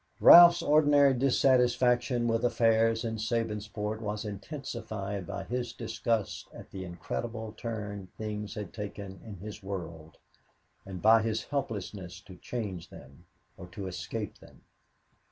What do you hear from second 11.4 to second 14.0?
helplessness to change them or to